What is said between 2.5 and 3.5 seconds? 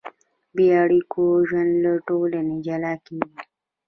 جلا کېږي.